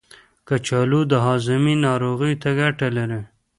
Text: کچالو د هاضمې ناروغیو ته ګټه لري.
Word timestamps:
کچالو 0.47 1.01
د 1.11 1.13
هاضمې 1.25 1.73
ناروغیو 1.85 2.39
ته 2.41 2.49
ګټه 2.59 2.87
لري. 2.97 3.21